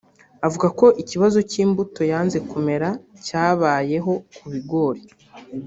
avuga 0.47 0.67
ko 0.79 0.85
ikibazo 1.01 1.39
cy’imbuto 1.49 2.01
yanze 2.11 2.37
kumera 2.49 2.89
cyabayeho 3.25 4.13
ku 4.35 4.45
bigori 4.53 5.03